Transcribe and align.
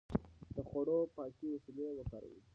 د 0.55 0.57
خوړو 0.67 0.99
پاکې 1.15 1.45
وسيلې 1.53 1.89
وکاروئ. 1.93 2.37